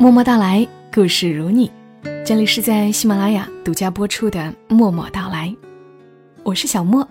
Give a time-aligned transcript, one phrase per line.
[0.00, 1.68] 默默到来，故事如你。
[2.24, 4.38] 这里是在喜马拉雅独家播出的
[4.72, 5.48] 《默默到来》，
[6.44, 7.06] 我是小莫，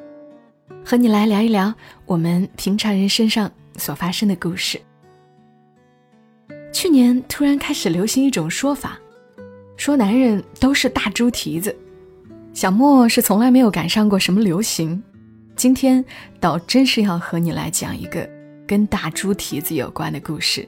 [0.85, 1.73] 和你来聊一聊
[2.05, 4.79] 我们平常人身上所发生的故事。
[6.71, 8.97] 去年突然开始流行一种说法，
[9.75, 11.75] 说男人都是大猪蹄子。
[12.53, 15.03] 小莫是从来没有赶上过什么流行，
[15.57, 16.03] 今天
[16.39, 18.27] 倒真是要和你来讲一个
[18.65, 20.65] 跟大猪蹄子有关的故事。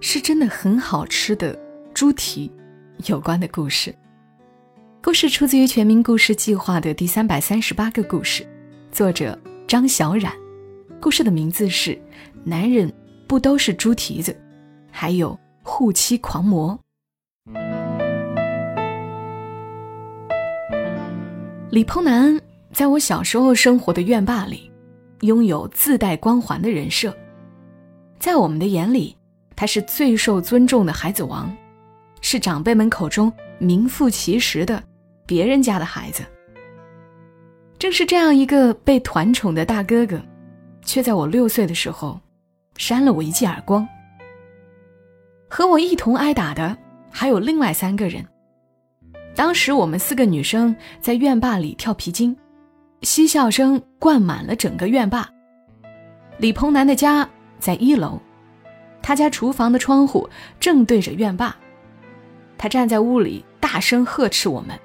[0.00, 1.58] 是真的很好吃的
[1.92, 2.50] 猪蹄
[3.06, 3.94] 有关的故事。
[5.02, 8.46] 故事出自于全民故事计划的第三百三十八个故事，
[8.92, 10.32] 作者张小冉。
[11.00, 11.92] 故事的名字是
[12.44, 12.92] 《男人
[13.26, 14.32] 不都是猪蹄子》，
[14.90, 16.78] 还有护妻狂魔。
[21.70, 22.40] 李鹏南
[22.72, 24.70] 在我小时候生活的院坝里，
[25.20, 27.14] 拥有自带光环的人设，
[28.18, 29.17] 在我们的眼里。
[29.58, 31.52] 他是最受尊重的孩子王，
[32.20, 34.80] 是长辈们口中名副其实的
[35.26, 36.22] 别人家的孩子。
[37.76, 40.22] 正是这样一个被团宠的大哥哥，
[40.84, 42.20] 却在我六岁的时候
[42.76, 43.84] 扇了我一记耳光。
[45.48, 46.78] 和我一同挨打的
[47.10, 48.24] 还有另外三个人。
[49.34, 52.36] 当时我们四个女生在院坝里跳皮筋，
[53.02, 55.28] 嬉笑声灌满了整个院坝。
[56.36, 58.22] 李鹏南的家在一楼。
[59.02, 60.28] 他家厨房的窗户
[60.60, 61.54] 正对着院坝，
[62.56, 64.78] 他站在屋里大声呵斥我们：“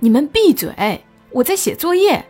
[0.00, 1.00] 你们闭嘴！
[1.30, 2.24] 我在写作业。”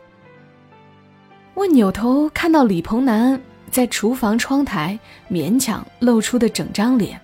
[1.55, 4.98] 我扭头看到李鹏南在厨房窗台
[5.31, 7.20] 勉强露出的整张脸，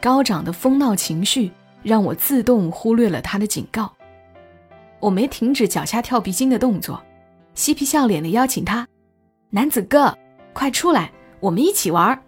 [0.00, 1.50] 高涨的疯闹情绪
[1.82, 3.92] 让我自动忽略了他的警告。
[5.00, 7.02] 我没停止脚下跳皮筋的动作，
[7.54, 8.88] 嬉皮笑脸的邀请他
[9.50, 10.16] ：“男子哥，
[10.52, 12.18] 快出来，我们一起玩儿。”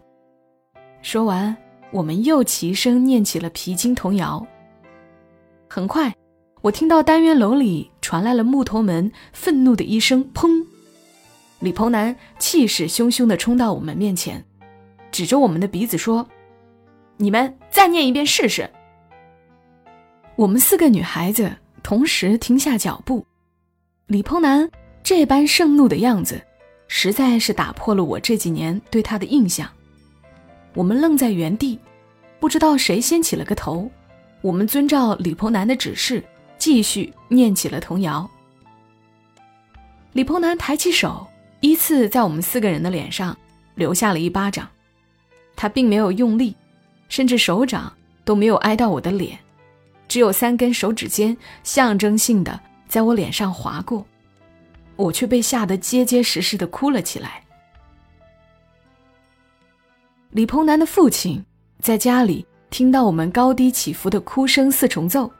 [1.07, 1.57] 说完，
[1.93, 4.45] 我们又齐声念起了皮筋童谣。
[5.69, 6.13] 很快，
[6.63, 10.67] 我听到单元楼里传来了木头门愤怒的一声“砰”。
[11.61, 14.45] 李鹏南气势汹汹地冲到我们面前，
[15.13, 16.27] 指着我们的鼻子说
[17.19, 18.69] ：“你们再念一遍试试。”
[20.35, 23.25] 我们四个女孩子同时停下脚步。
[24.09, 24.69] 李鹏南
[25.05, 26.43] 这般盛怒的样子，
[26.89, 29.71] 实在是打破了我这几年对他的印象。
[30.77, 31.79] 我们愣在原地，
[32.39, 33.91] 不知道谁先起了个头。
[34.43, 36.23] 我们遵照李鹏南的指示，
[36.59, 38.29] 继续念起了童谣。
[40.13, 41.27] 李鹏南抬起手，
[41.61, 43.35] 依次在我们四个人的脸上
[43.75, 44.69] 留下了一巴掌。
[45.57, 46.55] 他并没有用力，
[47.09, 47.91] 甚至手掌
[48.23, 49.39] 都没有挨到我的脸，
[50.07, 54.07] 只有三根手指尖象征性的在我脸上划过。
[54.95, 57.43] 我却被吓得结结实实的哭了起来。
[60.31, 61.43] 李鹏南的父亲
[61.81, 65.31] 在家里听到我们高低起伏的哭声四重奏，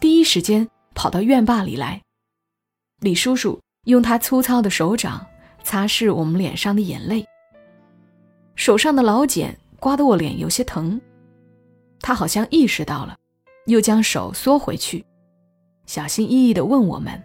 [0.00, 2.00] 第一时间跑到院坝里来。
[3.00, 5.26] 李叔叔用他粗糙的手掌
[5.62, 7.26] 擦拭我们脸上的眼泪，
[8.54, 11.00] 手上的老茧刮得我脸有些疼。
[12.00, 13.16] 他好像意识到了，
[13.66, 15.04] 又将手缩回去，
[15.84, 17.22] 小心翼翼地问我们：“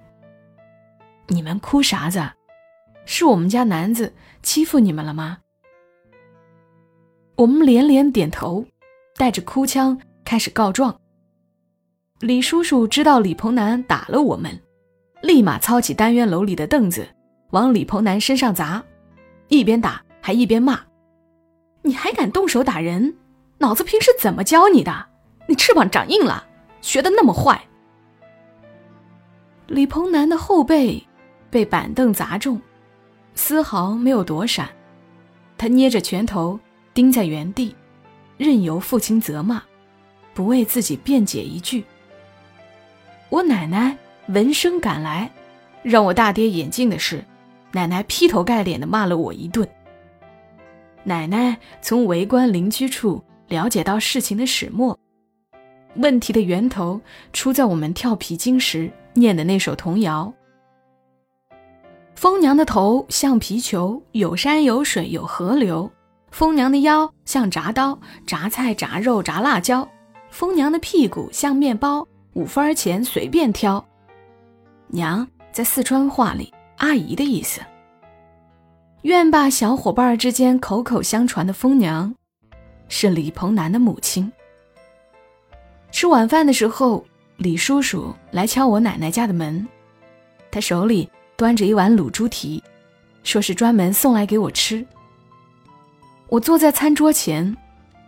[1.28, 2.22] 你们哭啥子？
[3.06, 5.38] 是我们家男子欺负你们了吗？”
[7.41, 8.63] 我们连连点头，
[9.18, 10.96] 带着哭腔开始告状。
[12.19, 14.62] 李叔叔知道李鹏南打了我们，
[15.24, 17.03] 立马操起单元楼里的凳子
[17.50, 18.84] 往李鹏南身上砸，
[19.47, 20.81] 一边打还一边骂
[21.81, 23.16] ：“你还敢动手打人？
[23.57, 25.07] 脑子平时怎么教你的？
[25.47, 26.46] 你翅膀长硬了，
[26.80, 27.59] 学的那么坏。”
[29.66, 31.03] 李鹏南的后背
[31.50, 32.62] 被板凳砸中，
[33.34, 34.69] 丝毫没有躲闪，
[35.57, 36.59] 他捏着拳头。
[36.94, 37.75] 钉在原地，
[38.38, 39.62] 任由父亲责骂，
[40.34, 41.84] 不为自己辩解一句。
[43.29, 43.97] 我奶奶
[44.28, 45.31] 闻声赶来，
[45.84, 47.24] 让我大跌眼镜的是，
[47.72, 49.66] 奶奶劈头盖脸的骂了我一顿。
[51.03, 55.00] 奶奶从围观邻居处了解到事情的始末，
[55.95, 57.00] 问题的源头
[57.31, 60.31] 出在我们跳皮筋时念的那首童谣
[62.16, 65.89] ：“疯娘的头像皮球，有山有水有河流。”
[66.31, 69.86] 疯娘的腰像铡刀，炸菜、炸肉、炸辣椒；
[70.30, 73.86] 疯娘的屁股像面包，五分钱随便挑。
[74.88, 77.62] 娘在四川话里，阿姨的意思。
[79.01, 82.13] 愿把小伙伴之间口口相传的疯娘，
[82.88, 84.31] 是李鹏南的母亲。
[85.92, 87.04] 吃晚饭的时候，
[87.38, 89.68] 李叔叔来敲我奶奶家的门，
[90.50, 92.63] 他手里端着一碗卤猪蹄，
[93.24, 94.86] 说是专门送来给我吃。
[96.31, 97.57] 我坐在餐桌前，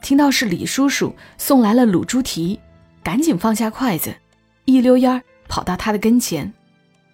[0.01, 2.57] 听到是李叔叔送来了卤猪蹄，
[3.03, 4.15] 赶紧放下筷子，
[4.63, 6.49] 一溜烟儿跑到他的跟前，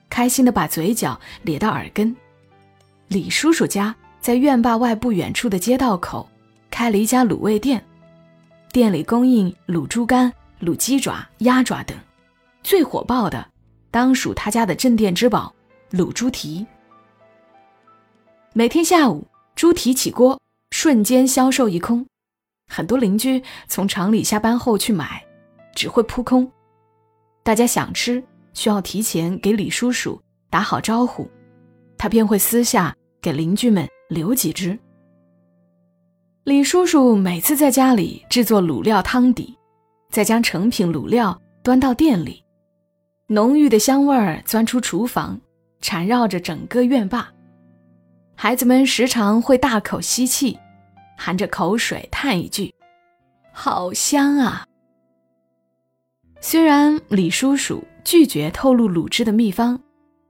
[0.07, 2.15] 开心的把嘴角咧到耳根。
[3.07, 6.29] 李叔叔家在院坝外不远处的街道口
[6.69, 7.83] 开了一家卤味店，
[8.71, 11.97] 店里供应卤猪肝、卤鸡爪、鸭爪等，
[12.61, 13.43] 最火爆的
[13.89, 15.51] 当属他家的镇店之宝
[15.89, 16.63] 卤猪蹄。
[18.53, 19.25] 每天下午，
[19.55, 20.39] 猪蹄起锅，
[20.81, 22.05] 瞬间销售一空。
[22.71, 25.21] 很多邻居从厂里下班后去买，
[25.75, 26.49] 只会扑空。
[27.43, 28.23] 大家想吃，
[28.53, 30.17] 需要提前给李叔叔
[30.49, 31.29] 打好招呼，
[31.97, 34.79] 他便会私下给邻居们留几只。
[36.45, 39.53] 李叔叔每次在家里制作卤料汤底，
[40.09, 42.41] 再将成品卤料端到店里，
[43.27, 45.37] 浓郁的香味儿钻出厨房，
[45.81, 47.27] 缠绕着整个院坝。
[48.33, 50.57] 孩子们时常会大口吸气。
[51.19, 52.73] 含着口水叹一句
[53.51, 54.65] ：“好香啊！”
[56.39, 59.77] 虽然李叔叔拒绝透露卤汁的秘方，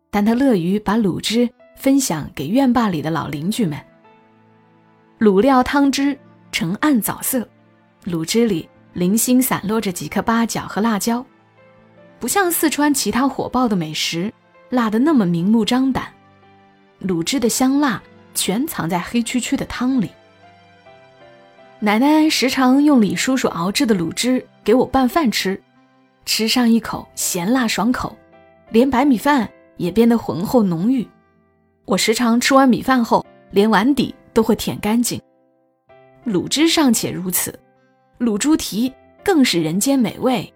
[0.10, 3.80] 但他乐于把卤汁分享给院坝里的老邻居们。
[5.20, 6.18] 卤料汤汁
[6.52, 7.48] 呈暗枣色，
[8.06, 11.24] 卤汁里零星散落着几颗八角和辣椒，
[12.20, 14.34] 不像四川其他火爆的美食
[14.70, 16.12] 辣得那么明目张胆。
[17.02, 18.02] 卤汁的香辣
[18.34, 20.10] 全藏在黑黢黢的汤里。
[21.82, 25.62] 奶奶时常用李叔叔熬制的卤汁给我拌饭吃，
[26.26, 28.14] 吃上一口咸辣爽口，
[28.70, 31.08] 连白米饭也变得浑厚浓郁。
[31.86, 35.22] 我时常吃完米饭后，连碗底都会舔干净。
[36.26, 37.58] 卤汁尚且如此，
[38.20, 38.94] 卤猪蹄
[39.24, 40.54] 更是人间美味。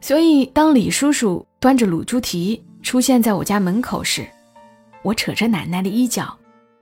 [0.00, 4.26] 所以，当李叔叔端着卤猪蹄出现在我家门口时，
[5.02, 6.36] 我扯着奶奶的衣角，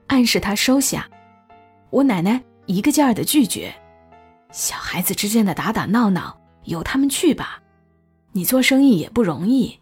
[0.07, 1.07] 暗示她收下。
[1.91, 3.73] 我奶奶一个劲儿的拒绝，
[4.51, 7.61] 小孩子之间的打打闹闹由他们去吧，
[8.31, 9.77] 你做生意也不容易，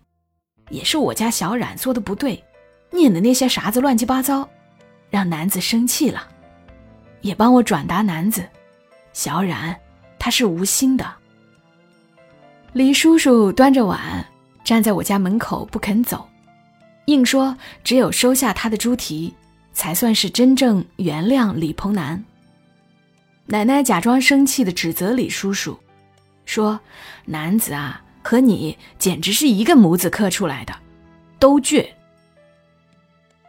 [0.72, 2.44] 也是我家小冉做的不对，
[2.90, 4.50] 念的那些啥子乱七八糟，
[5.12, 6.28] 让男子生气了，
[7.22, 8.44] 也帮我转达男子，
[9.14, 9.80] 小冉
[10.18, 11.06] 他是无心的。
[12.74, 14.26] 李叔叔端着碗
[14.64, 16.28] 站在我家门口不肯走，
[17.06, 19.32] 硬说只有收下他的猪蹄。
[19.80, 22.22] 才算是真正原谅李鹏南。
[23.46, 25.80] 奶奶假装生气的指责李叔叔，
[26.44, 26.78] 说
[27.24, 30.76] ：“男子啊，和你简直是一个模子刻出来的，
[31.40, 31.88] 都倔。”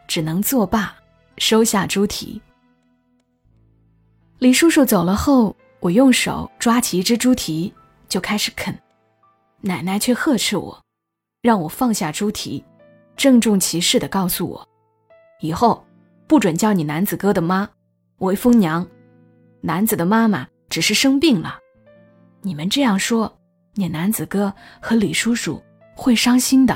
[0.07, 0.95] 只能作罢，
[1.37, 2.41] 收下猪蹄。
[4.39, 7.73] 李叔叔走了后，我用手抓起一只猪蹄
[8.07, 8.73] 就开始啃，
[9.59, 10.81] 奶奶却呵斥我，
[11.41, 12.63] 让我放下猪蹄，
[13.17, 14.65] 郑重其事的告诉我，
[15.41, 15.85] 以后。
[16.31, 17.69] 不准叫你男子哥的妈，
[18.19, 18.87] 为风娘。
[19.59, 21.59] 男子的妈妈只是生病了，
[22.41, 23.37] 你们这样说，
[23.73, 25.61] 你男子哥和李叔叔
[25.93, 26.73] 会伤心的。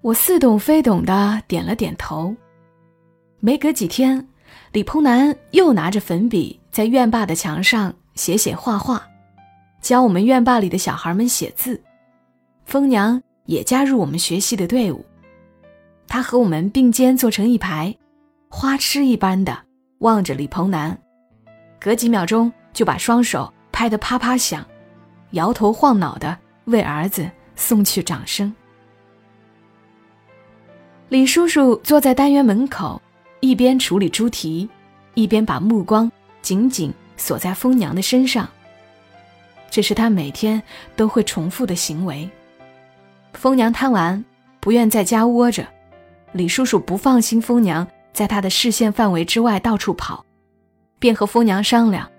[0.00, 2.34] 我似懂非懂的点了点头。
[3.38, 4.26] 没隔几天，
[4.72, 9.00] 李鹏南又拿着粉笔在院坝的墙上写写画画，
[9.80, 11.80] 教我们院坝里的小孩们写字。
[12.64, 15.06] 风娘也加入我们学习的队伍。
[16.14, 17.92] 他和我们并肩坐成一排，
[18.48, 19.58] 花痴一般的
[19.98, 20.96] 望着李鹏南，
[21.80, 24.64] 隔几秒钟就把双手拍得啪啪响，
[25.32, 28.54] 摇头晃脑的为儿子送去掌声。
[31.08, 33.02] 李叔叔坐在单元门口，
[33.40, 34.70] 一边处理猪蹄，
[35.14, 36.08] 一边把目光
[36.42, 38.48] 紧紧锁在疯娘的身上。
[39.68, 40.62] 这是他每天
[40.94, 42.30] 都会重复的行为。
[43.32, 44.24] 疯娘贪玩，
[44.60, 45.66] 不愿在家窝着。
[46.34, 50.26] 李叔叔不放心疯娘在他的视线范围之外到处跑，
[50.98, 52.10] 便和疯娘商量，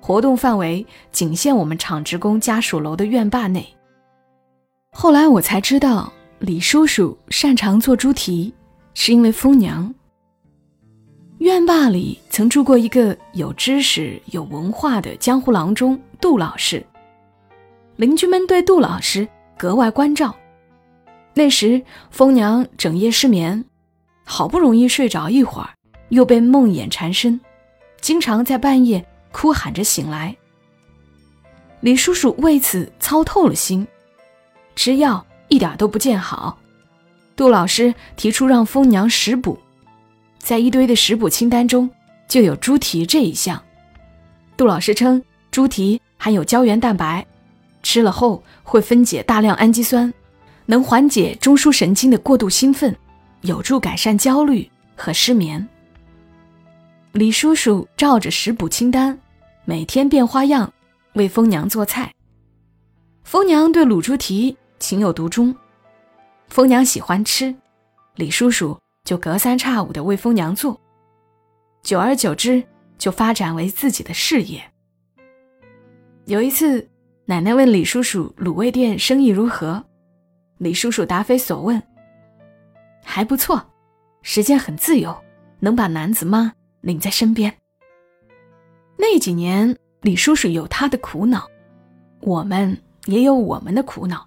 [0.00, 3.64] 活动范围仅限我们厂职工家属楼的院坝内。
[4.90, 8.52] 后来我才知道，李叔叔擅长做猪蹄，
[8.92, 9.94] 是因为疯娘。
[11.38, 16.84] 院坝里曾住过一个有知识、有文化的江湖郎中杜老师，
[17.94, 20.34] 邻居们对杜老师格外关照。
[21.34, 23.64] 那时，疯娘整夜失眠，
[24.24, 25.70] 好不容易睡着一会儿，
[26.08, 27.40] 又被梦魇缠身，
[28.00, 30.36] 经常在半夜哭喊着醒来。
[31.80, 33.86] 李叔叔为此操透了心，
[34.74, 36.58] 吃药一点都不见好。
[37.36, 39.58] 杜老师提出让疯娘食补，
[40.38, 41.88] 在一堆的食补清单中
[42.28, 43.62] 就有猪蹄这一项。
[44.58, 47.26] 杜老师称，猪蹄含有胶原蛋白，
[47.82, 50.12] 吃了后会分解大量氨基酸。
[50.70, 52.96] 能缓解中枢神经的过度兴奋，
[53.40, 55.66] 有助改善焦虑和失眠。
[57.10, 59.18] 李叔叔照着食补清单，
[59.64, 60.72] 每天变花样
[61.14, 62.14] 为疯娘做菜。
[63.24, 65.52] 疯娘对卤猪蹄情有独钟，
[66.46, 67.52] 疯娘喜欢吃，
[68.14, 70.80] 李叔叔就隔三差五的为疯娘做。
[71.82, 72.62] 久而久之，
[72.96, 74.62] 就发展为自己的事业。
[76.26, 76.88] 有一次，
[77.24, 79.84] 奶奶问李叔叔卤味店生意如何，
[80.60, 81.82] 李叔叔答非所问。
[83.02, 83.64] 还不错，
[84.20, 85.16] 时间很自由，
[85.58, 86.52] 能把男子妈
[86.82, 87.52] 领在身边。
[88.98, 91.48] 那几年，李叔叔有他的苦恼，
[92.20, 92.76] 我们
[93.06, 94.26] 也有我们的苦恼。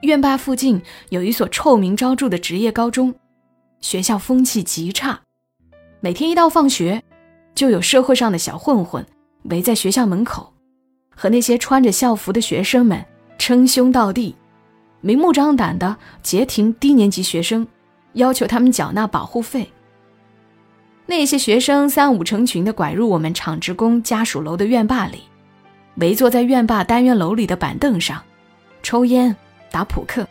[0.00, 3.14] 院坝附近有一所臭名昭著的职业高中，
[3.80, 5.20] 学校风气极差，
[6.00, 7.02] 每天一到放学，
[7.54, 9.04] 就有社会上的小混混
[9.44, 10.54] 围在学校门口，
[11.14, 13.04] 和那些穿着校服的学生们
[13.36, 14.34] 称兄道弟，
[15.04, 17.66] 明目张胆地截停低年级学生。
[18.14, 19.68] 要求他们缴纳保护费。
[21.04, 25.24] 那些学生三五成群的拐入我们厂职工家属楼的院坝里，
[25.96, 28.22] 围坐在院坝单元楼里的板凳上，
[28.84, 29.34] 抽烟
[29.68, 30.24] 打扑克。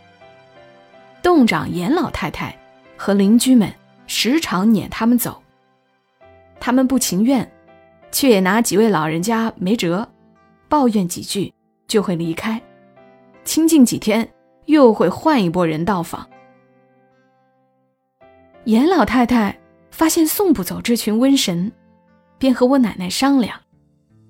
[1.22, 2.58] 洞长严老太太
[2.96, 3.70] 和邻居们
[4.08, 5.44] 时常撵他们走，
[6.62, 7.52] 他们不情愿，
[8.14, 10.08] 却也拿几位老人家没辙，
[10.70, 11.54] 抱怨几句
[11.86, 12.62] 就会离开，
[13.44, 14.26] 清静几天
[14.66, 16.28] 又会换一拨人到访。
[18.66, 19.58] 严老太太
[19.92, 21.72] 发现送不走这群瘟神，
[22.38, 23.60] 便和我奶奶商量，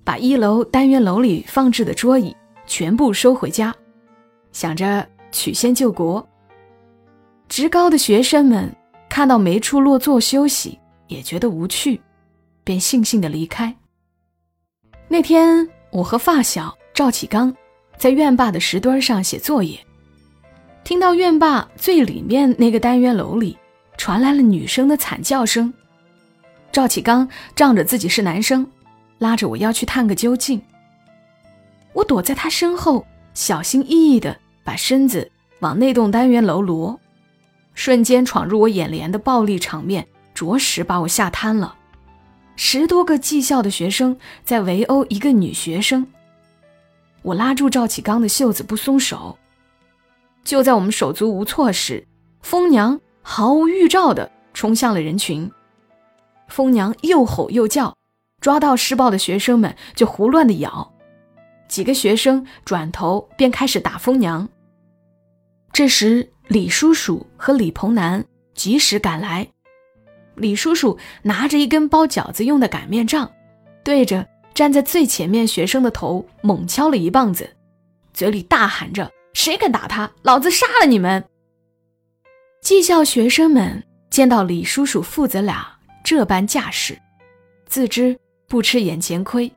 [0.02, 2.36] 把一楼单元楼里放置的桌椅
[2.66, 3.74] 全部收回家，
[4.52, 6.26] 想着曲线救国。
[7.48, 8.74] 职高的学生们
[9.08, 12.00] 看到没处落座休息，也觉得无趣，
[12.64, 13.74] 便悻悻地离开。
[15.06, 17.54] 那天，我和发小赵启刚
[17.96, 19.78] 在院坝的石墩上写作业，
[20.84, 23.56] 听到院坝最里面那个单元楼里。
[23.96, 25.72] 传来了女生的惨叫声。
[26.72, 28.66] 赵启刚仗着自己是男生，
[29.18, 30.60] 拉着我要去探个究竟。
[31.92, 36.98] 我躲在他身后，小心翼翼地把身子往那栋单元楼挪。
[37.74, 41.76] 瞬间闯入我眼帘的暴力场面，着实把我吓瘫了。
[42.56, 46.04] 十多个技校的学生在围殴一个女学生。
[47.22, 49.38] 我拉住赵启刚的袖子不松手。
[50.44, 52.06] 就在我们手足无措时，
[52.42, 53.00] 疯娘。
[53.26, 55.50] 毫无预兆地冲向了人群，
[56.48, 57.96] 疯娘又吼又叫，
[58.38, 60.92] 抓到施暴的学生们就胡乱地咬，
[61.66, 64.46] 几个学生转头便开始打疯娘。
[65.72, 68.22] 这时，李叔叔和李鹏南
[68.54, 69.48] 及时赶来，
[70.34, 73.32] 李叔叔拿着一根包饺子用的擀面杖，
[73.82, 77.56] 对着站在最前面学生的头猛敲了一棒子，
[78.12, 81.22] 嘴里大喊着：“谁敢打他，老子杀了你们！”
[82.62, 85.68] 技校学生们见到李叔叔父子俩
[86.02, 86.98] 这般架势，
[87.66, 89.52] 自知不吃眼前亏，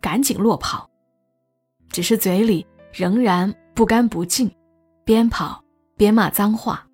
[0.00, 0.90] 赶紧落跑，
[1.90, 4.50] 只是嘴里仍然不干不净，
[5.04, 5.62] 边跑
[5.96, 6.84] 边骂脏话。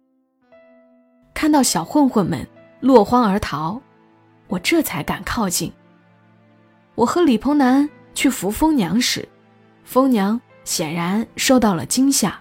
[1.32, 2.46] 看到小混混们
[2.80, 3.80] 落荒而逃，
[4.48, 5.72] 我这才敢靠近。
[6.94, 9.26] 我和李鹏南去扶疯娘时，
[9.84, 12.38] 疯娘显然受到了惊吓，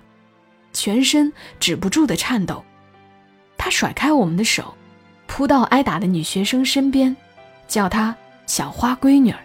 [0.74, 1.32] 全身
[1.62, 2.62] 止不住的颤抖。
[3.58, 4.76] 他甩开我们的手，
[5.28, 7.16] 扑到挨打的女学生身边，
[7.70, 8.14] 叫她
[8.46, 9.40] 小花闺女儿。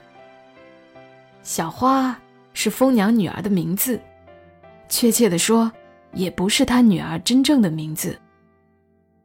[1.44, 2.18] 小花
[2.54, 4.00] 是疯娘女儿的名字，
[4.88, 5.70] 确切的说，
[6.12, 8.18] 也不是她女儿真正的名字，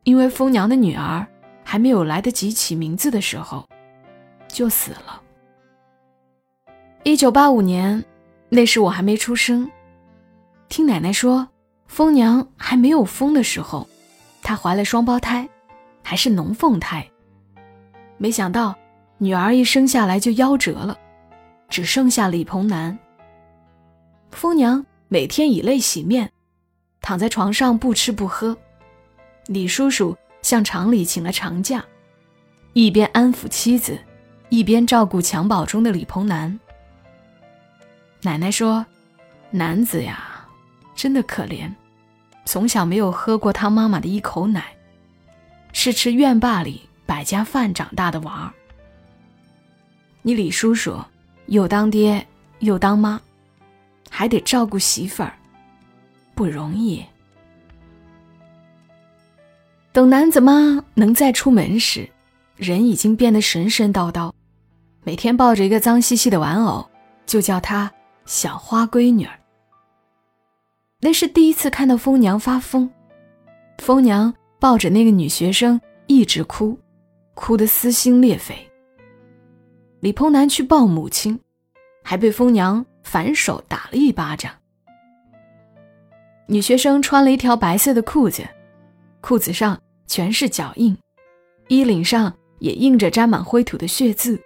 [0.03, 1.25] 因为疯娘的女儿
[1.63, 3.67] 还没有来得及起名字的时候，
[4.47, 5.19] 就死了。
[7.01, 8.03] 一九八五年，
[8.49, 9.69] 那时我还没出生，
[10.69, 11.47] 听奶奶说，
[11.87, 13.87] 疯娘还没有疯的时候。
[14.41, 15.47] 她怀了双胞胎，
[16.01, 17.05] 还是龙凤胎。
[18.17, 18.73] 没想到
[19.17, 20.97] 女儿一生下来就夭折了，
[21.67, 22.97] 只剩下李鹏南。
[24.31, 26.31] 疯娘每天以泪洗面，
[27.01, 28.57] 躺在床上不吃不喝。
[29.47, 31.83] 李叔叔向厂里请了长假，
[32.71, 33.99] 一边安抚妻子，
[34.47, 36.57] 一边照顾襁褓中的李鹏南。
[38.21, 38.85] 奶奶说
[39.51, 40.45] ：“男子呀，
[40.95, 41.71] 真的可怜。”
[42.45, 44.63] 从小没有喝过他妈妈的一口奶，
[45.73, 48.53] 是吃院坝里百家饭长大的娃儿。
[50.21, 50.97] 你李叔叔
[51.47, 52.25] 又当爹
[52.59, 53.19] 又当妈，
[54.09, 55.33] 还得照顾媳妇儿，
[56.33, 57.03] 不容易。
[59.91, 62.09] 等男子妈能再出门时，
[62.55, 64.31] 人已经变得神神叨叨，
[65.03, 66.89] 每天抱着一个脏兮兮的玩偶，
[67.25, 67.91] 就叫他
[68.27, 69.39] 小花闺女儿。
[70.99, 72.87] 那是第一次看到疯娘发疯，
[73.77, 76.77] 疯娘抱着那个女学生一直哭，
[77.33, 78.69] 哭得撕心裂肺，
[80.01, 81.39] 李鹏南去抱母亲，
[82.03, 84.51] 还被疯娘反手打了一巴掌。
[86.47, 88.45] 女学生穿了一条白色的裤子，
[89.21, 90.97] 裤子上全是脚印，
[91.69, 94.37] 衣领上也印着沾满灰土的血渍。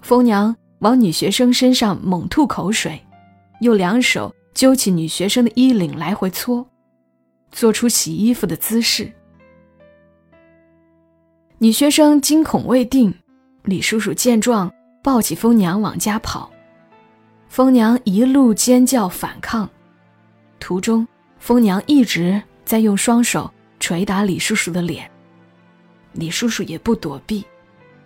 [0.00, 0.54] 疯娘
[0.86, 3.04] 往女学生身上猛吐口水，
[3.60, 6.64] 又两手揪起女学生的衣领来回搓，
[7.50, 9.12] 做出洗衣服的姿势。
[11.58, 13.12] 女学生惊恐未定，
[13.64, 16.48] 李叔叔见状抱起疯娘往家跑，
[17.48, 19.68] 疯娘一路尖叫反抗。
[20.60, 21.04] 途中，
[21.40, 25.10] 疯娘一直在用双手捶打李叔叔的脸，
[26.12, 27.44] 李叔叔也不躲避，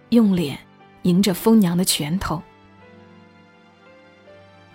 [0.08, 0.58] 用脸
[1.02, 2.42] 迎着疯娘的拳头。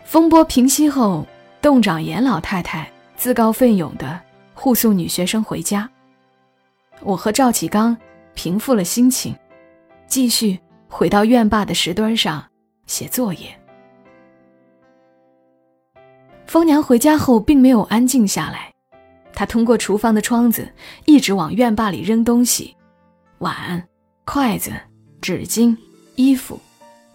[0.05, 1.25] 风波平息后，
[1.61, 4.21] 洞长严老太太自告奋勇地
[4.53, 5.89] 护送女学生回家。
[7.01, 7.97] 我和赵启刚
[8.35, 9.35] 平复了心情，
[10.07, 10.57] 继续
[10.87, 12.45] 回到院坝的石墩上
[12.85, 13.47] 写作业。
[16.45, 18.71] 疯娘回家后并没有安静下来，
[19.33, 20.71] 她通过厨房的窗子
[21.05, 22.75] 一直往院坝里扔东西，
[23.39, 23.83] 碗、
[24.23, 24.71] 筷子、
[25.19, 25.75] 纸巾、
[26.15, 26.59] 衣服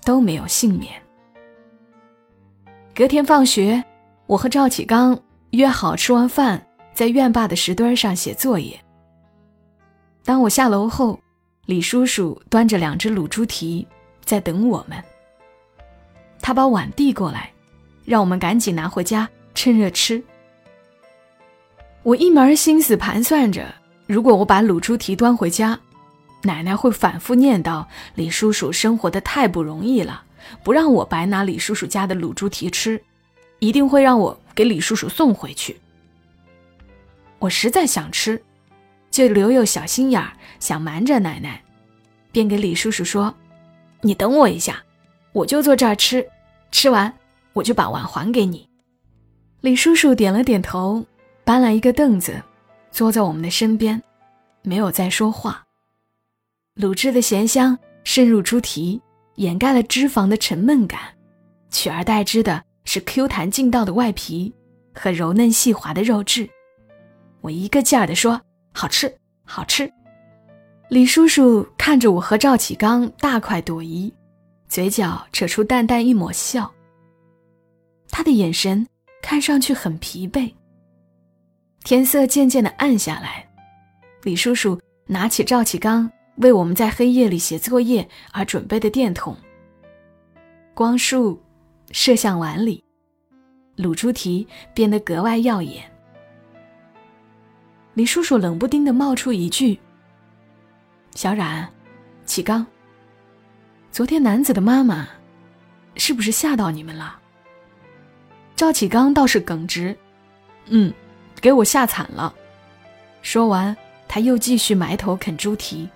[0.05, 1.00] 都没有幸免。
[3.01, 3.83] 隔天放学，
[4.27, 5.19] 我和赵启刚
[5.53, 8.79] 约好吃完饭在院坝的石墩上写作业。
[10.23, 11.19] 当我下楼后，
[11.65, 13.89] 李叔叔端着两只卤猪蹄
[14.23, 15.03] 在等我们，
[16.43, 17.51] 他把碗递过来。
[18.05, 20.23] 让我们赶紧拿回家，趁热吃。
[22.03, 23.67] 我一门心思盘算着，
[24.07, 25.81] 如果我把卤猪蹄端回家，
[26.43, 27.83] 奶奶会反复念叨
[28.15, 30.23] 李叔叔生活的太不容易了，
[30.63, 33.03] 不让我白拿李叔叔家的卤猪蹄吃，
[33.59, 35.79] 一定会让我给李叔叔送回去。
[37.39, 38.43] 我实在想吃，
[39.11, 41.63] 就留有小心眼儿，想瞒着奶奶，
[42.33, 43.35] 便给李叔叔说
[44.03, 44.83] ：“你等我一下，
[45.33, 46.27] 我就坐这儿吃，
[46.71, 47.13] 吃完。”
[47.53, 48.65] 我就把碗还给你。
[49.61, 51.05] 李叔叔点了点头，
[51.43, 52.41] 搬来一个凳子，
[52.93, 54.01] 坐在我们的身边，
[54.63, 55.67] 没有再说话。
[56.77, 59.03] 卤汁的咸香渗入猪蹄，
[59.37, 61.01] 掩盖了脂肪的沉闷感，
[61.71, 64.53] 取而代之的是 Q 弹劲道的外皮
[64.95, 66.49] 和柔嫩细滑的肉质。
[67.41, 68.41] 我一个劲儿地说
[68.73, 69.15] ：“好吃，
[69.45, 69.91] 好吃。”
[70.91, 74.13] 李叔叔看着我和赵启刚大快朵颐，
[74.69, 76.71] 嘴角扯出淡淡一抹笑。
[78.11, 78.87] 他的眼神
[79.23, 80.53] 看上去很疲惫。
[81.85, 83.49] 天色渐渐的暗下来，
[84.25, 86.11] 李叔叔拿起赵启刚
[86.41, 89.37] 为我们在黑夜里写作业而准备的电筒，
[90.73, 91.39] 光束
[91.91, 92.83] 射向碗里，
[93.77, 95.85] 卤猪蹄变得格外耀眼。
[97.93, 99.79] 李叔叔冷不丁的冒出一句
[101.15, 101.71] ：“小冉，
[102.25, 102.67] 启刚，
[103.93, 105.07] 昨天男子的妈妈
[105.97, 107.19] 是不是吓到你们了？”
[108.57, 109.95] 赵启刚倒是耿直，
[110.67, 110.91] 嗯，
[111.39, 112.35] 给我吓惨了。
[113.21, 113.77] 说完，
[114.09, 115.87] 他又继续埋头啃猪蹄。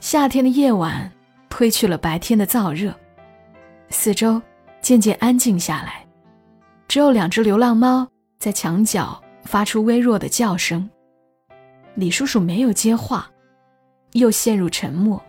[0.00, 1.10] 夏天的夜晚
[1.50, 2.94] 褪去了白天的燥热，
[3.90, 4.40] 四周
[4.80, 6.06] 渐渐安静下来，
[6.88, 8.08] 只有两只流浪猫
[8.38, 10.88] 在墙角发出微弱的叫声。
[11.94, 13.30] 李叔叔没有接话，
[14.12, 15.22] 又陷入沉默。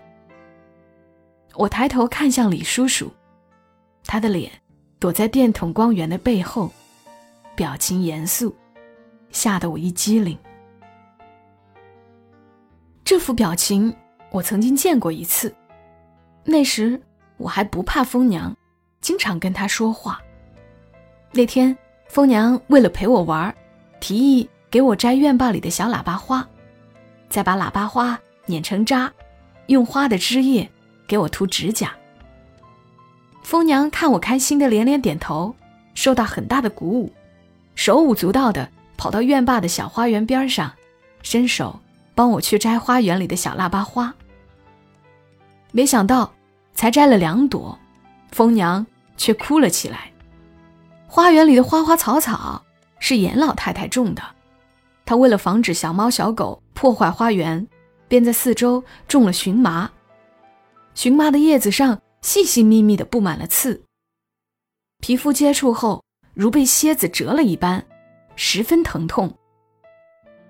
[1.55, 3.11] 我抬头看向李叔叔，
[4.05, 4.51] 他的脸。
[4.99, 6.71] 躲在电筒光源的背后，
[7.55, 8.55] 表情严肃，
[9.31, 10.37] 吓得我一激灵。
[13.03, 13.91] 这副表情
[14.31, 15.53] 我曾经见过一次，
[16.45, 16.99] 那时
[17.37, 18.55] 我还不怕疯娘，
[19.01, 20.21] 经常跟她说话。
[21.33, 23.53] 那天，疯娘为了陪我玩，
[23.99, 26.47] 提议给我摘院坝里的小喇叭花，
[27.29, 29.11] 再把喇叭花碾成渣，
[29.67, 30.69] 用花的汁液
[31.05, 31.93] 给我涂指甲。
[33.43, 35.53] 疯娘看我开心的连连点头，
[35.93, 37.11] 受到很大的鼓舞，
[37.75, 40.71] 手舞足蹈的跑到院坝的小花园边上，
[41.21, 41.77] 伸手
[42.15, 44.13] 帮我去摘花园里的小喇叭花。
[45.71, 46.31] 没想到，
[46.73, 47.77] 才摘了两朵，
[48.31, 48.85] 疯娘
[49.17, 50.11] 却哭了起来。
[51.07, 52.63] 花园里的花花草草
[52.99, 54.21] 是严老太太种的，
[55.05, 57.67] 她为了防止小猫小狗破坏花园，
[58.07, 59.89] 便在四周种了荨麻。
[60.93, 62.01] 荨麻的叶子上。
[62.23, 63.81] 细细密密的布满了刺，
[64.99, 66.03] 皮肤接触后
[66.35, 67.83] 如被蝎子蛰了一般，
[68.35, 69.33] 十分疼痛。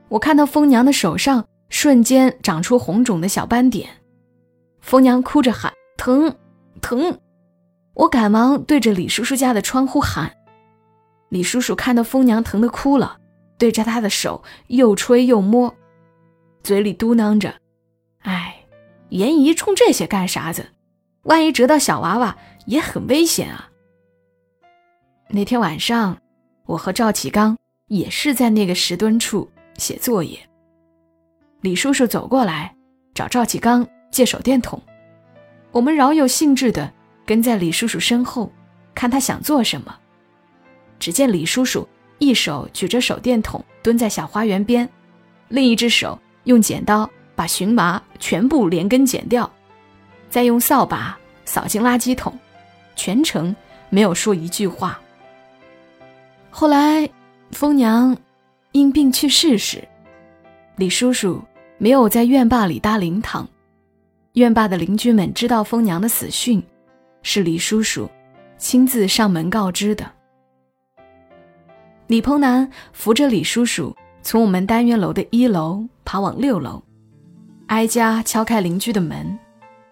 [0.09, 3.89] 我看到疯娘的手上瞬间长出红肿的小斑点，
[4.81, 6.35] 疯娘哭着喊：“疼，
[6.81, 7.19] 疼！”
[7.93, 10.31] 我赶忙对着李叔叔家的窗户喊。
[11.29, 13.17] 李叔叔看到疯娘疼得哭了，
[13.57, 15.73] 对着她的手又吹又摸，
[16.63, 17.55] 嘴里嘟囔着
[18.23, 18.65] ：“哎，
[19.09, 20.65] 严姨冲这些干啥子？”
[21.23, 23.69] 万一折到小娃娃也很危险啊。
[25.29, 26.17] 那天晚上，
[26.65, 27.55] 我和赵启刚
[27.87, 30.39] 也是在那个石墩处写作业。
[31.61, 32.75] 李叔叔走过来
[33.13, 34.79] 找赵启刚借手电筒，
[35.71, 36.91] 我们饶有兴致地
[37.25, 38.51] 跟在李叔叔身后，
[38.93, 39.97] 看他想做什么。
[40.99, 41.87] 只见李叔叔
[42.19, 44.87] 一手举着手电筒蹲在小花园边，
[45.47, 49.49] 另一只手用剪刀把荨麻全部连根剪掉，
[50.29, 52.37] 再用扫把扫进垃圾桶，
[52.95, 53.55] 全程
[53.89, 54.99] 没有说一句话。
[56.49, 57.09] 后来，
[57.51, 58.15] 疯娘
[58.73, 59.87] 因病去世时，
[60.75, 61.41] 李叔叔
[61.77, 63.47] 没有在院坝里搭灵堂。
[64.33, 66.63] 院坝的邻居们知道疯娘的死讯，
[67.21, 68.09] 是李叔叔
[68.57, 70.09] 亲自上门告知的。
[72.07, 76.81] 李鹏南扶着李叔叔从我们单元楼的一楼爬往六楼，
[77.67, 79.37] 挨家敲开邻居的门，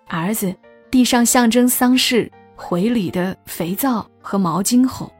[0.07, 0.55] 儿子
[0.89, 5.11] 递上象征丧事回礼的肥皂和毛巾后。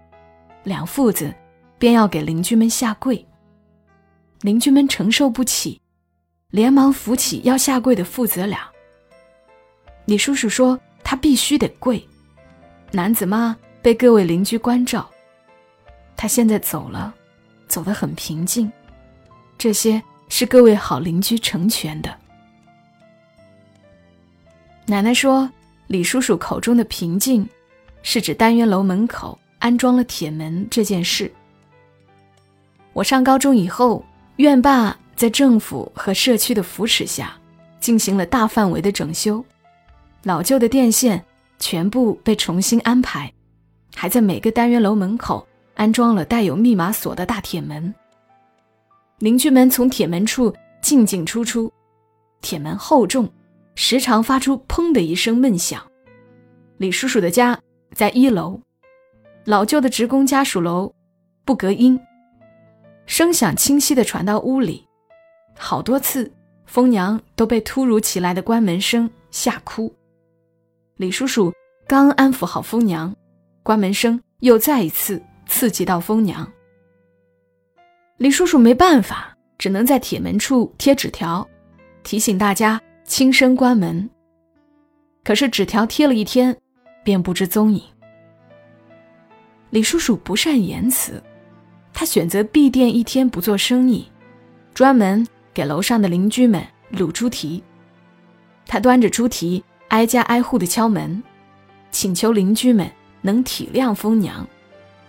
[0.63, 1.33] 两父子
[1.77, 3.25] 便要给邻居们下跪，
[4.41, 5.81] 邻居们承受不起，
[6.51, 8.69] 连忙扶起要下跪的父子俩。
[10.09, 12.03] 李叔叔说他必须得跪，
[12.91, 15.07] 男子妈被各位邻居关照，
[16.17, 17.13] 他现在走了，
[17.67, 18.71] 走得很平静，
[19.55, 22.11] 这些是各位好邻居成全的。
[24.87, 25.47] 奶奶说，
[25.85, 27.47] 李叔叔口中的平静，
[28.01, 29.37] 是指单元楼门口。
[29.59, 31.31] 安装了铁门这件事。
[32.93, 34.03] 我上高中以后，
[34.37, 37.37] 院坝在政府和社区的扶持下，
[37.79, 39.45] 进行了大范围的整修，
[40.23, 41.23] 老旧的电线
[41.59, 43.31] 全部被重新安排，
[43.95, 47.93] 还在每个单元楼门口安装了带有密码锁的大铁门。
[49.19, 51.71] 邻居们从铁门处进进出出，
[52.41, 53.29] 铁门厚重，
[53.75, 55.81] 时常发出“砰”的一声闷响。
[56.77, 57.59] 李叔叔的家
[57.93, 58.59] 在一楼。
[59.45, 60.93] 老旧的职工家属楼，
[61.43, 61.99] 不隔音，
[63.05, 64.85] 声响清晰地传到屋里。
[65.57, 66.31] 好多次，
[66.65, 69.93] 疯娘都被突如其来的关门声吓哭。
[70.99, 71.49] 李叔叔
[71.87, 73.15] 刚安抚好疯娘，
[73.63, 76.45] 关门声又再一次刺激到疯娘。
[78.17, 81.47] 李叔叔没办法，只能在铁门处贴纸条，
[82.03, 84.09] 提醒大家轻声关门。
[85.23, 86.53] 可是纸条贴了一天，
[87.01, 87.81] 便不知踪影。
[89.69, 91.23] 李叔叔不善言辞，
[91.93, 94.05] 他选择闭店一天不做生意，
[94.73, 97.63] 专门给楼上的邻居们卤猪蹄。
[98.65, 101.21] 他端着猪蹄挨家挨户的敲门，
[101.91, 102.89] 请求邻居们
[103.21, 104.47] 能体谅疯娘，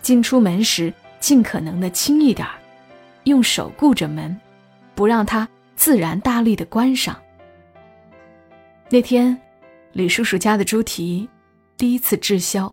[0.01, 2.47] 进出门时尽可能的轻一点，
[3.23, 4.39] 用手固着门，
[4.93, 7.19] 不让它自然大力的关上。
[8.89, 9.35] 那天，
[9.93, 11.27] 李叔叔家的猪蹄
[11.77, 12.71] 第一次滞销，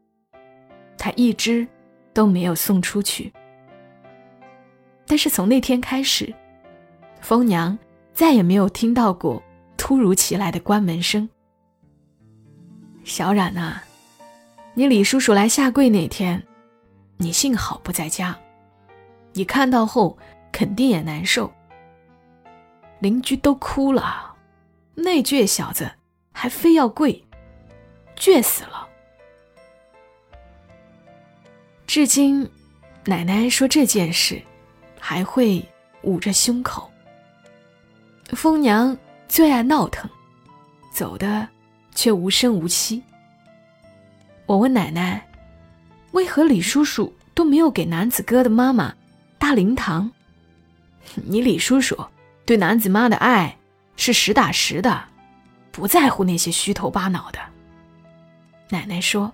[0.99, 1.67] 他一只。
[2.15, 3.33] 都没有送出去。
[5.07, 6.35] 但是从那天开始，
[7.21, 7.79] 疯娘
[8.13, 9.41] 再也没有听到过
[9.77, 11.29] 突如其来的关门声。
[13.09, 13.81] 小冉呐，
[14.75, 16.47] 你李叔叔来下跪那天，
[17.17, 18.39] 你幸好不在家，
[19.33, 20.17] 你看到后
[20.53, 21.51] 肯定也难受。
[23.01, 24.35] 邻居都哭了，
[24.95, 25.91] 那倔小子
[26.33, 27.25] 还非要跪，
[28.15, 28.87] 倔死了。
[31.87, 32.49] 至今，
[33.07, 34.41] 奶奶说这件事，
[35.01, 35.67] 还会
[36.03, 36.91] 捂着胸口。
[38.33, 38.95] 疯娘
[39.29, 40.09] 最爱闹腾，
[40.93, 41.49] 走的
[41.99, 43.03] 却无声无息。
[44.47, 45.29] 我问奶奶，
[46.13, 48.95] 为何李叔叔都没有给男子哥的妈妈
[49.37, 50.09] 搭灵堂？
[51.27, 51.99] 你李叔叔
[52.47, 53.59] 对男子妈的爱
[53.97, 55.09] 是实打实的，
[55.73, 57.41] 不在乎那些虚头巴脑的。
[58.69, 59.33] 奶奶说。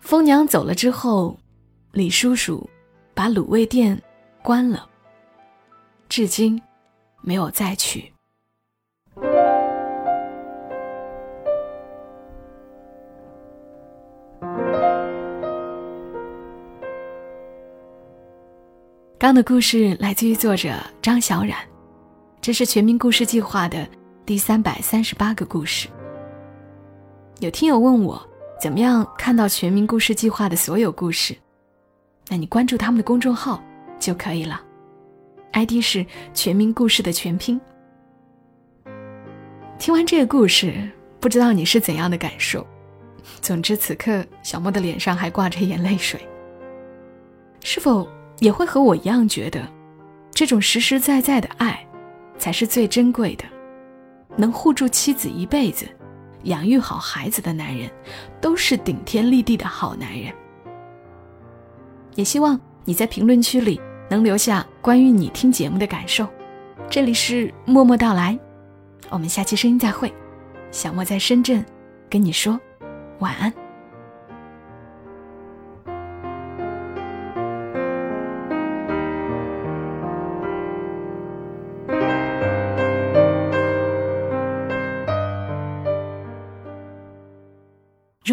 [0.00, 1.38] 疯娘走了之后，
[1.92, 2.68] 李叔叔
[3.14, 3.98] 把卤味店
[4.42, 4.86] 关了，
[6.06, 6.60] 至今
[7.22, 8.12] 没有再去。
[19.20, 21.54] 刚的故事来自于作者张小冉，
[22.40, 23.86] 这是全民故事计划的
[24.24, 25.88] 第三百三十八个故事。
[27.40, 28.26] 有听友问我。
[28.58, 31.36] 怎么样看到全民故事计划的所有故事？
[32.28, 33.62] 那你关注他们的公众号
[33.98, 34.58] 就可以了
[35.52, 37.60] ，ID 是全民故事的全拼。
[39.78, 42.66] 听完这个故事，不知道你是怎样的感受？
[43.42, 46.20] 总之，此刻小莫的脸上还挂着眼泪水。
[47.62, 48.06] 是否
[48.40, 49.66] 也会和我一样觉得，
[50.32, 51.86] 这种实实在在的爱，
[52.38, 53.44] 才是最珍贵的，
[54.36, 55.86] 能护住妻子一辈子，
[56.44, 57.88] 养育好孩子的男人，
[58.40, 60.32] 都是顶天立地的好男人。
[62.14, 66.26] 也希望你在评论区里能留下关于你听节目的感受。
[66.88, 68.36] 这里是默默到来，
[69.10, 70.12] 我们下期声音再会。
[70.72, 71.64] 小莫在深圳，
[72.08, 72.58] 跟你说
[73.18, 73.52] 晚安。